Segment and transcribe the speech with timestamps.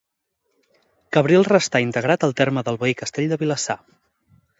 [1.17, 3.77] Cabrils restà integrat al terme del veí castell de Vilassar.